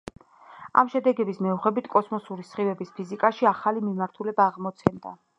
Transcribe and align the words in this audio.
ამ 0.81 0.87
შედეგების 0.93 1.41
მეოხებით 1.47 1.89
კოსმოსური 1.95 2.45
სხივების 2.51 2.93
ფიზიკაში 2.99 3.49
ახალი 3.51 3.83
მიმართულება 3.91 4.49
აღმოცენდა. 4.53 5.13